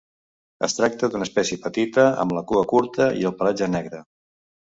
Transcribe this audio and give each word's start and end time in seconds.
Es 0.67 0.75
tracta 0.77 1.09
d'una 1.15 1.27
espècie 1.27 1.59
petita, 1.65 2.07
amb 2.25 2.33
la 2.39 2.43
cua 2.53 2.65
curta 2.73 3.11
i 3.21 3.29
el 3.33 3.37
pelatge 3.43 3.71
negre. 3.77 4.03